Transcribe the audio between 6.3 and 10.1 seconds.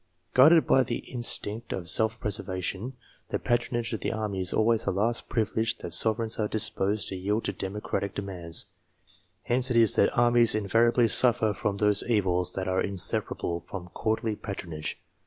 are disposed to yield to democratic demands. Hence it is,